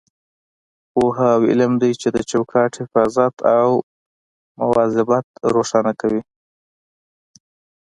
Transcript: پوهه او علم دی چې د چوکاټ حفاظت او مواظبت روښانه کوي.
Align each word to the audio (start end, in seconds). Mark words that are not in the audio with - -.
پوهه 0.91 1.27
او 1.35 1.41
علم 1.51 1.71
دی 1.81 1.91
چې 2.01 2.07
د 2.15 2.17
چوکاټ 2.31 2.71
حفاظت 2.81 3.35
او 3.59 3.69
مواظبت 4.59 5.25
روښانه 5.55 5.93
کوي. 6.01 6.21